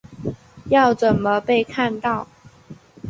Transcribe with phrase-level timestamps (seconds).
[0.65, 2.27] 要怎么被看到